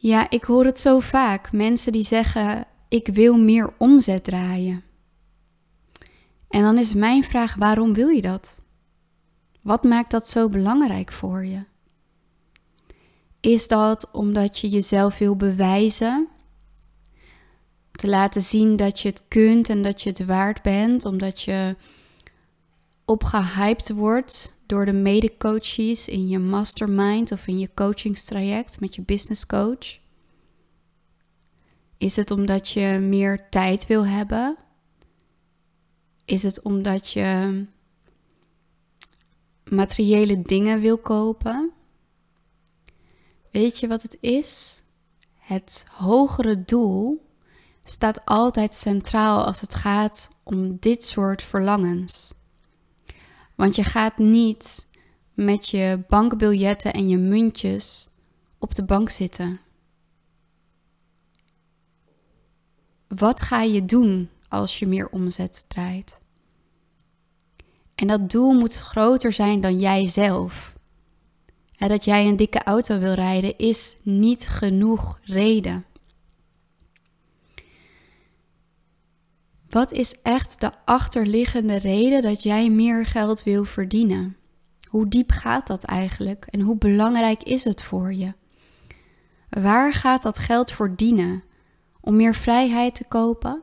[0.00, 1.52] Ja, ik hoor het zo vaak.
[1.52, 4.82] Mensen die zeggen: Ik wil meer omzet draaien.
[6.48, 8.62] En dan is mijn vraag: waarom wil je dat?
[9.62, 11.64] Wat maakt dat zo belangrijk voor je?
[13.40, 16.28] Is dat omdat je jezelf wil bewijzen?
[17.92, 21.76] Te laten zien dat je het kunt en dat je het waard bent, omdat je
[23.08, 29.46] opgehyped wordt door de mede-coaches in je mastermind of in je coachingstraject met je business
[29.46, 29.98] coach?
[31.98, 34.56] Is het omdat je meer tijd wil hebben?
[36.24, 37.64] Is het omdat je
[39.70, 41.70] materiële dingen wil kopen?
[43.50, 44.82] Weet je wat het is?
[45.38, 47.26] Het hogere doel
[47.84, 52.36] staat altijd centraal als het gaat om dit soort verlangens.
[53.58, 54.88] Want je gaat niet
[55.34, 58.08] met je bankbiljetten en je muntjes
[58.58, 59.60] op de bank zitten.
[63.08, 66.18] Wat ga je doen als je meer omzet draait?
[67.94, 70.74] En dat doel moet groter zijn dan jijzelf.
[71.76, 75.84] Dat jij een dikke auto wil rijden is niet genoeg reden.
[79.70, 84.36] Wat is echt de achterliggende reden dat jij meer geld wil verdienen?
[84.88, 88.32] Hoe diep gaat dat eigenlijk en hoe belangrijk is het voor je?
[89.48, 91.42] Waar gaat dat geld voor dienen?
[92.00, 93.62] Om meer vrijheid te kopen?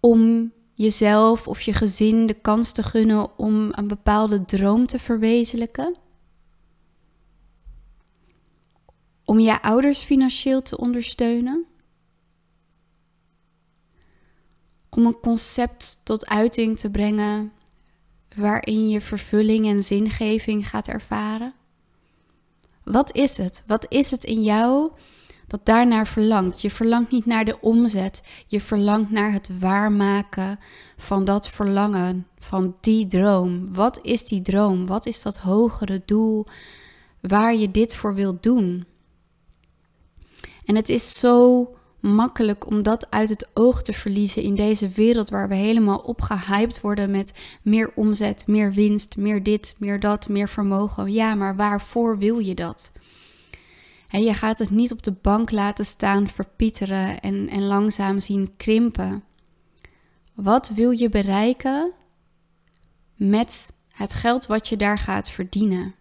[0.00, 5.96] Om jezelf of je gezin de kans te gunnen om een bepaalde droom te verwezenlijken?
[9.24, 11.69] Om je ouders financieel te ondersteunen?
[14.90, 17.52] Om een concept tot uiting te brengen
[18.36, 21.54] waarin je vervulling en zingeving gaat ervaren?
[22.84, 23.62] Wat is het?
[23.66, 24.90] Wat is het in jou
[25.46, 26.60] dat daarnaar verlangt?
[26.60, 30.58] Je verlangt niet naar de omzet, je verlangt naar het waarmaken
[30.96, 33.74] van dat verlangen, van die droom.
[33.74, 34.86] Wat is die droom?
[34.86, 36.46] Wat is dat hogere doel
[37.20, 38.84] waar je dit voor wilt doen?
[40.64, 41.66] En het is zo
[42.00, 46.80] makkelijk om dat uit het oog te verliezen in deze wereld waar we helemaal opgehyped
[46.80, 51.12] worden met meer omzet, meer winst, meer dit, meer dat, meer vermogen.
[51.12, 52.92] Ja, maar waarvoor wil je dat?
[54.08, 58.56] En je gaat het niet op de bank laten staan, verpieteren en, en langzaam zien
[58.56, 59.24] krimpen.
[60.34, 61.92] Wat wil je bereiken
[63.14, 65.94] met het geld wat je daar gaat verdienen?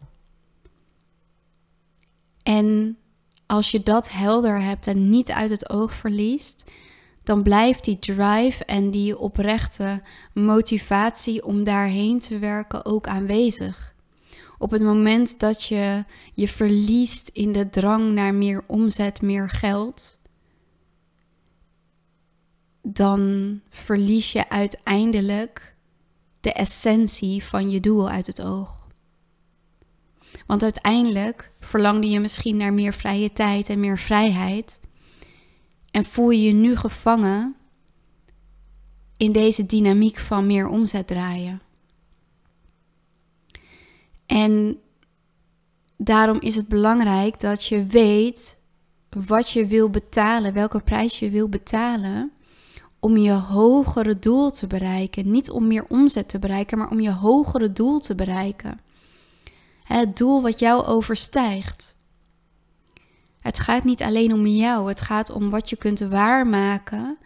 [2.44, 2.98] En
[3.50, 6.64] als je dat helder hebt en niet uit het oog verliest,
[7.24, 10.02] dan blijft die drive en die oprechte
[10.34, 13.94] motivatie om daarheen te werken ook aanwezig.
[14.58, 20.20] Op het moment dat je je verliest in de drang naar meer omzet, meer geld,
[22.82, 25.76] dan verlies je uiteindelijk
[26.40, 28.79] de essentie van je doel uit het oog.
[30.50, 34.80] Want uiteindelijk verlangde je misschien naar meer vrije tijd en meer vrijheid.
[35.92, 37.56] En voel je je nu gevangen
[39.18, 41.62] in deze dynamiek van meer omzet draaien.
[44.26, 44.78] En
[45.98, 48.58] daarom is het belangrijk dat je weet
[49.26, 52.32] wat je wil betalen, welke prijs je wil betalen
[53.00, 55.32] om je hogere doel te bereiken.
[55.32, 58.88] Niet om meer omzet te bereiken, maar om je hogere doel te bereiken.
[59.96, 61.96] Het doel wat jou overstijgt.
[63.40, 67.18] Het gaat niet alleen om jou, het gaat om wat je kunt waarmaken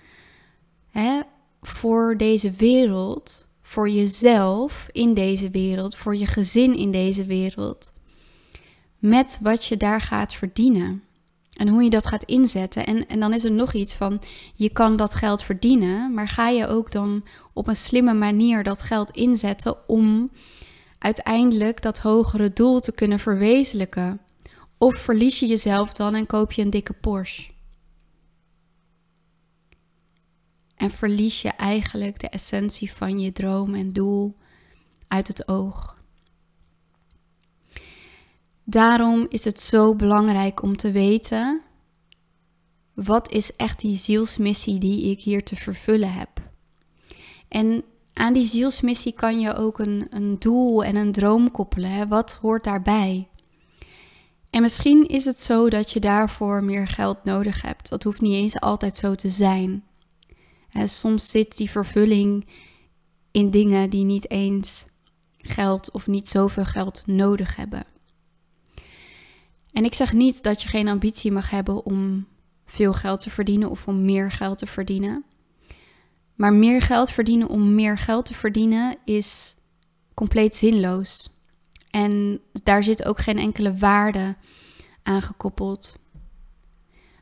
[0.89, 1.19] hè,
[1.61, 7.93] voor deze wereld, voor jezelf in deze wereld, voor je gezin in deze wereld.
[8.99, 11.03] Met wat je daar gaat verdienen.
[11.53, 12.85] En hoe je dat gaat inzetten.
[12.85, 14.21] En, en dan is er nog iets van,
[14.53, 18.81] je kan dat geld verdienen, maar ga je ook dan op een slimme manier dat
[18.81, 20.31] geld inzetten om
[21.03, 24.21] uiteindelijk dat hogere doel te kunnen verwezenlijken?
[24.77, 27.51] Of verlies je jezelf dan en koop je een dikke Porsche?
[30.75, 34.35] En verlies je eigenlijk de essentie van je droom en doel
[35.07, 35.97] uit het oog.
[38.63, 41.61] Daarom is het zo belangrijk om te weten
[42.93, 46.29] wat is echt die zielsmissie die ik hier te vervullen heb.
[47.47, 47.83] En
[48.13, 52.07] aan die zielsmissie kan je ook een, een doel en een droom koppelen.
[52.07, 53.27] Wat hoort daarbij?
[54.49, 57.89] En misschien is het zo dat je daarvoor meer geld nodig hebt.
[57.89, 59.83] Dat hoeft niet eens altijd zo te zijn.
[60.85, 62.45] Soms zit die vervulling
[63.31, 64.85] in dingen die niet eens
[65.37, 67.85] geld of niet zoveel geld nodig hebben.
[69.71, 72.27] En ik zeg niet dat je geen ambitie mag hebben om
[72.65, 75.23] veel geld te verdienen of om meer geld te verdienen.
[76.35, 79.55] Maar meer geld verdienen om meer geld te verdienen is
[80.13, 81.29] compleet zinloos.
[81.89, 84.35] En daar zit ook geen enkele waarde
[85.03, 86.01] aan gekoppeld.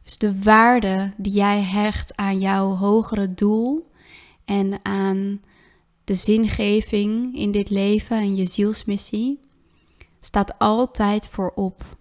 [0.03, 3.91] Dus de waarde die jij hecht aan jouw hogere doel
[4.45, 5.41] en aan
[6.03, 9.39] de zingeving in dit leven en je zielsmissie,
[10.19, 11.97] staat altijd voorop.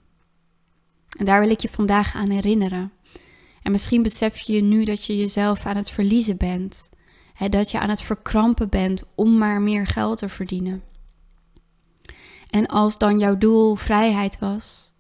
[1.19, 2.93] En daar wil ik je vandaag aan herinneren.
[3.63, 6.91] En misschien besef je nu dat je jezelf aan het verliezen bent.
[7.49, 10.83] Dat je aan het verkrampen bent om maar meer geld te verdienen.
[12.51, 14.93] En als dan jouw doel vrijheid was,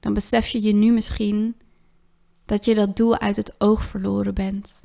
[0.00, 1.54] dan besef je je nu misschien
[2.44, 4.82] dat je dat doel uit het oog verloren bent.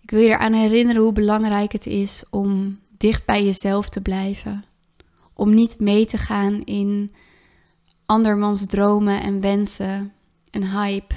[0.00, 4.64] Ik wil je eraan herinneren hoe belangrijk het is om dicht bij jezelf te blijven.
[5.34, 7.14] Om niet mee te gaan in
[8.06, 10.12] andermans dromen en wensen
[10.50, 11.14] en hype.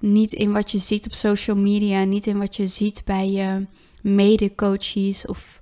[0.00, 3.66] Niet in wat je ziet op social media, niet in wat je ziet bij je
[4.02, 5.60] mede-coaches of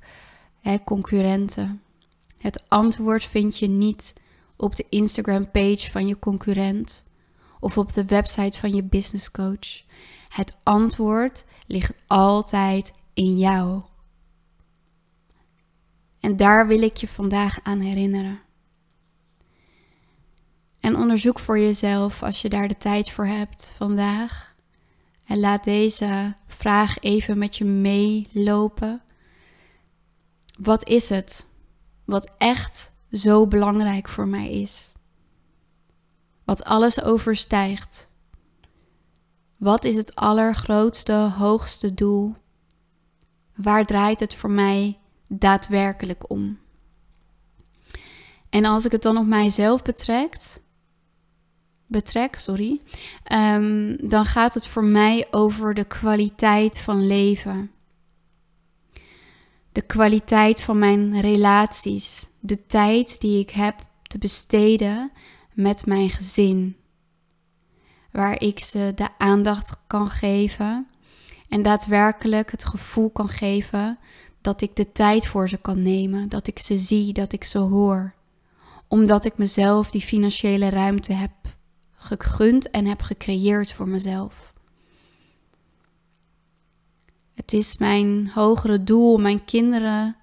[0.60, 1.82] hè, concurrenten.
[2.38, 4.12] Het antwoord vind je niet
[4.56, 7.04] op de Instagram-page van je concurrent
[7.60, 9.82] of op de website van je business coach.
[10.28, 13.82] Het antwoord ligt altijd in jou.
[16.20, 18.40] En daar wil ik je vandaag aan herinneren.
[20.80, 24.54] En onderzoek voor jezelf als je daar de tijd voor hebt vandaag.
[25.24, 29.02] En laat deze vraag even met je meelopen.
[30.58, 31.46] Wat is het
[32.04, 34.92] wat echt zo belangrijk voor mij is?
[36.44, 38.08] Wat alles overstijgt.
[39.56, 42.34] Wat is het allergrootste, hoogste doel?
[43.54, 44.98] Waar draait het voor mij
[45.28, 46.58] daadwerkelijk om?
[48.50, 50.60] En als ik het dan op mijzelf betrekt,
[51.88, 52.80] betrek, sorry,
[53.32, 57.70] um, dan gaat het voor mij over de kwaliteit van leven.
[59.72, 65.12] De kwaliteit van mijn relaties, de tijd die ik heb te besteden
[65.52, 66.76] met mijn gezin.
[68.12, 70.86] Waar ik ze de aandacht kan geven
[71.48, 73.98] en daadwerkelijk het gevoel kan geven
[74.40, 77.58] dat ik de tijd voor ze kan nemen, dat ik ze zie, dat ik ze
[77.58, 78.14] hoor.
[78.88, 81.30] Omdat ik mezelf die financiële ruimte heb
[81.98, 84.52] gegund en heb gecreëerd voor mezelf.
[87.34, 90.16] Het is mijn hogere doel om mijn kinderen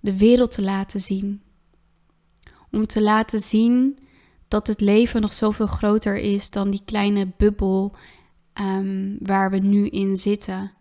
[0.00, 1.42] de wereld te laten zien.
[2.70, 3.98] Om te laten zien
[4.48, 7.94] dat het leven nog zoveel groter is dan die kleine bubbel
[8.60, 10.72] um, waar we nu in zitten.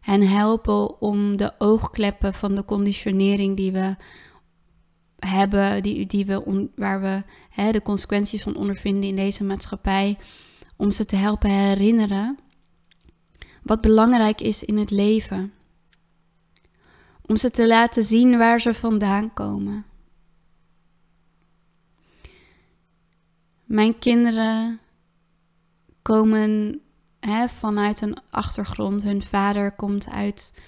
[0.00, 3.96] En helpen om de oogkleppen van de conditionering die we
[5.26, 10.18] hebben, die, die we waar we hè, de consequenties van ondervinden in deze maatschappij,
[10.76, 12.38] om ze te helpen herinneren
[13.62, 15.52] wat belangrijk is in het leven.
[17.26, 19.84] Om ze te laten zien waar ze vandaan komen.
[23.64, 24.80] Mijn kinderen
[26.02, 26.80] komen
[27.20, 29.02] hè, vanuit een achtergrond.
[29.02, 30.60] Hun vader komt uit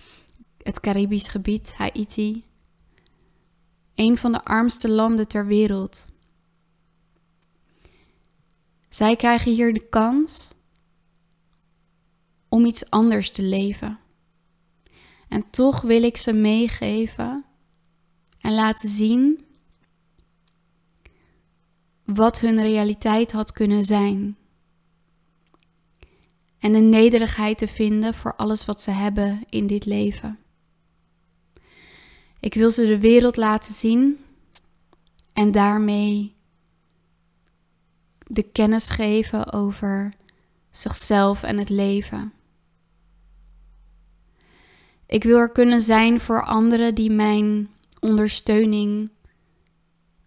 [0.63, 2.45] het Caribisch gebied, Haiti
[3.97, 6.09] een van de armste landen ter wereld.
[8.89, 10.55] Zij krijgen hier de kans
[12.49, 13.99] om iets anders te leven.
[15.29, 17.45] En toch wil ik ze meegeven
[18.41, 19.45] en laten zien
[22.05, 24.37] wat hun realiteit had kunnen zijn.
[26.59, 30.39] En de nederigheid te vinden voor alles wat ze hebben in dit leven.
[32.47, 34.19] Ik wil ze de wereld laten zien
[35.33, 36.35] en daarmee
[38.27, 40.15] de kennis geven over
[40.71, 42.33] zichzelf en het leven.
[45.07, 49.11] Ik wil er kunnen zijn voor anderen die mijn ondersteuning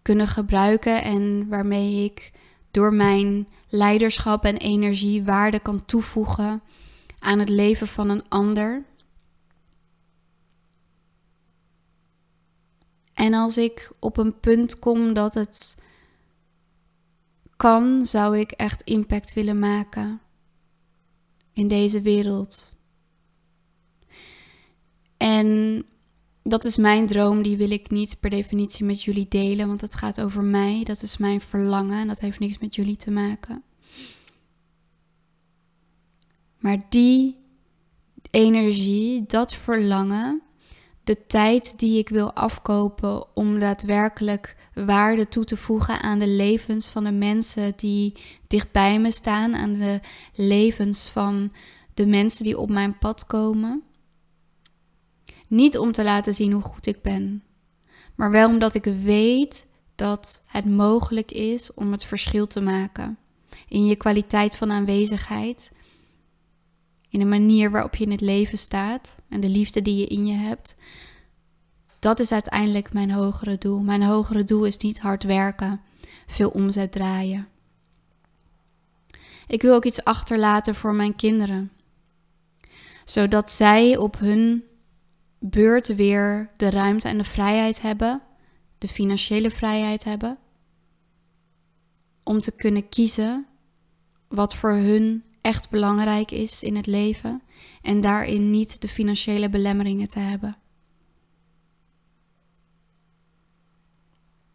[0.02, 2.32] kunnen gebruiken en waarmee ik
[2.70, 6.62] door mijn leiderschap en energie waarde kan toevoegen
[7.18, 8.82] aan het leven van een ander.
[13.20, 15.76] En als ik op een punt kom dat het
[17.56, 20.20] kan, zou ik echt impact willen maken
[21.52, 22.76] in deze wereld.
[25.16, 25.82] En
[26.42, 29.94] dat is mijn droom, die wil ik niet per definitie met jullie delen, want het
[29.94, 30.82] gaat over mij.
[30.84, 33.62] Dat is mijn verlangen en dat heeft niks met jullie te maken.
[36.58, 37.36] Maar die
[38.30, 40.42] energie, dat verlangen,
[41.10, 46.88] de tijd die ik wil afkopen om daadwerkelijk waarde toe te voegen aan de levens
[46.88, 50.00] van de mensen die dichtbij me staan, aan de
[50.34, 51.52] levens van
[51.94, 53.82] de mensen die op mijn pad komen.
[55.46, 57.42] Niet om te laten zien hoe goed ik ben,
[58.14, 63.18] maar wel omdat ik weet dat het mogelijk is om het verschil te maken
[63.68, 65.72] in je kwaliteit van aanwezigheid,
[67.10, 70.26] in de manier waarop je in het leven staat en de liefde die je in
[70.26, 70.76] je hebt.
[71.98, 73.80] Dat is uiteindelijk mijn hogere doel.
[73.80, 75.80] Mijn hogere doel is niet hard werken,
[76.26, 77.48] veel omzet draaien.
[79.46, 81.72] Ik wil ook iets achterlaten voor mijn kinderen,
[83.04, 84.64] zodat zij op hun
[85.38, 88.22] beurt weer de ruimte en de vrijheid hebben,
[88.78, 90.38] de financiële vrijheid hebben,
[92.22, 93.46] om te kunnen kiezen
[94.28, 97.42] wat voor hun echt belangrijk is in het leven
[97.82, 100.56] en daarin niet de financiële belemmeringen te hebben.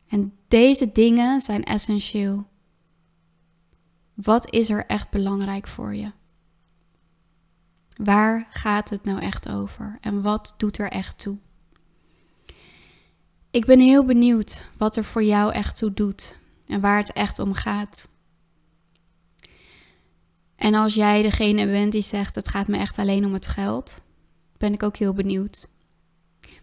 [0.08, 2.48] En deze dingen zijn essentieel.
[4.14, 6.12] Wat is er echt belangrijk voor je?
[7.96, 11.38] Waar gaat het nou echt over en wat doet er echt toe?
[13.52, 16.38] Ik ben heel benieuwd wat er voor jou echt toe doet
[16.68, 18.10] en waar het echt om gaat.
[20.66, 24.02] En als jij degene bent die zegt: Het gaat me echt alleen om het geld,
[24.58, 25.70] ben ik ook heel benieuwd.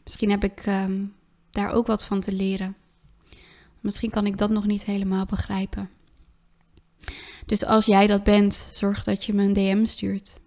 [0.04, 1.04] Misschien heb ik ehm,
[1.50, 2.76] daar ook wat van te leren.
[3.80, 5.90] Misschien kan ik dat nog niet helemaal begrijpen.
[7.46, 10.40] Dus als jij dat bent, zorg dat je me een DM stuurt.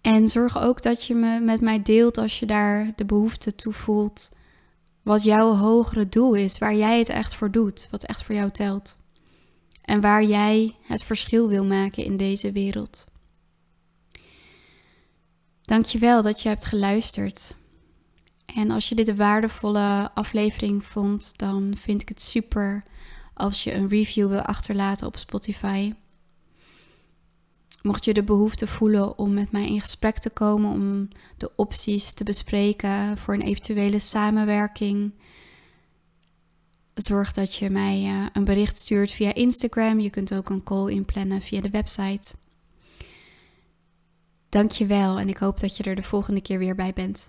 [0.00, 3.72] En zorg ook dat je me met mij deelt als je daar de behoefte toe
[3.72, 4.30] voelt.
[5.02, 8.50] Wat jouw hogere doel is, waar jij het echt voor doet, wat echt voor jou
[8.50, 9.01] telt.
[9.82, 13.10] En waar jij het verschil wil maken in deze wereld.
[15.62, 17.54] Dankjewel dat je hebt geluisterd.
[18.54, 22.84] En als je dit een waardevolle aflevering vond, dan vind ik het super
[23.34, 25.92] als je een review wil achterlaten op Spotify.
[27.82, 32.14] Mocht je de behoefte voelen om met mij in gesprek te komen, om de opties
[32.14, 35.12] te bespreken voor een eventuele samenwerking,
[36.94, 40.00] zorg dat je mij uh, een bericht stuurt via Instagram.
[40.00, 42.34] Je kunt ook een call inplannen via de website.
[44.48, 47.26] Dankjewel en ik hoop dat je er de volgende keer weer bij bent.